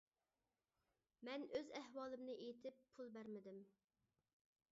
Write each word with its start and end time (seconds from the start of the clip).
مەن 1.29 1.45
ئۆز 1.59 1.69
ئەھۋالىمنى 1.81 2.37
ئېيتىپ 2.45 2.81
پۇل 2.95 3.11
بەرمىدىم. 3.19 3.63